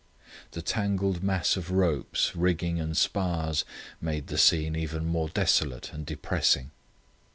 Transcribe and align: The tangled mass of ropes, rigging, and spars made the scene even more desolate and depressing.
The 0.53 0.63
tangled 0.63 1.21
mass 1.21 1.55
of 1.55 1.69
ropes, 1.69 2.35
rigging, 2.35 2.79
and 2.79 2.97
spars 2.97 3.63
made 4.01 4.29
the 4.29 4.37
scene 4.39 4.75
even 4.75 5.05
more 5.05 5.29
desolate 5.29 5.93
and 5.93 6.07
depressing. 6.07 6.71